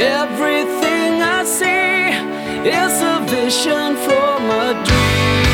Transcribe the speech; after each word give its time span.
Everything 0.00 1.22
I 1.22 1.42
see 1.42 2.68
is 2.68 3.02
a 3.02 3.18
vision 3.26 3.96
from 3.96 4.48
a 4.48 4.84
dream. 4.86 5.47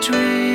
dream. 0.00 0.53